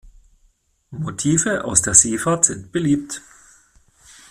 [0.91, 3.21] Motive aus der Seefahrt sind beliebt.